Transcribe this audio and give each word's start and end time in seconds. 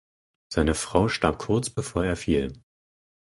Seine 0.51 0.73
Frau 0.73 1.09
starb 1.09 1.37
kurz 1.37 1.69
bevor 1.69 2.03
er 2.03 2.15
fiel. 2.15 2.51